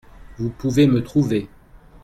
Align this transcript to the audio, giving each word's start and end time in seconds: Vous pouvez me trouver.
Vous 0.39 0.49
pouvez 0.49 0.87
me 0.87 1.03
trouver. 1.03 1.47